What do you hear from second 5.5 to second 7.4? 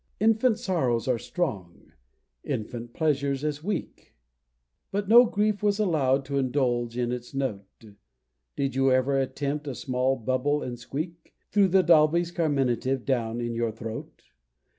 was allow'd to indulge in its